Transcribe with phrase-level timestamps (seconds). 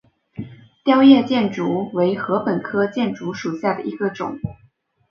[0.83, 4.39] 凋叶箭竹为禾本科箭竹属下的一个种。